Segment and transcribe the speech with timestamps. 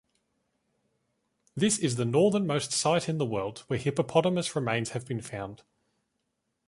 [1.55, 5.61] This is the northernmost site in the world where hippopotamus remains have been found.